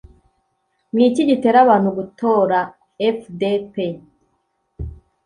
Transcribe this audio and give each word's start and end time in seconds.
niki 0.93 1.21
gitera 1.29 1.57
abantu 1.65 1.89
gutora 1.97 2.59
fdp 3.17 3.75